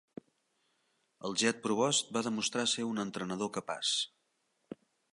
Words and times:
El 1.29 1.35
Jet 1.41 1.61
Provost 1.67 2.11
va 2.17 2.25
demostrar 2.31 2.67
ser 2.75 2.89
un 2.95 3.07
entrenador 3.07 3.55
capaç. 3.59 3.97